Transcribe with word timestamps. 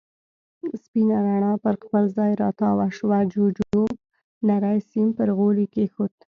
سپينه 0.83 1.17
رڼا 1.27 1.53
پر 1.63 1.73
خپل 1.83 2.03
ځای 2.17 2.31
را 2.41 2.49
تاوه 2.61 2.87
شوه، 2.97 3.19
جُوجُو 3.31 3.83
نری 4.47 4.79
سيم 4.89 5.07
پر 5.17 5.29
غولي 5.37 5.65
کېښود. 5.73 6.13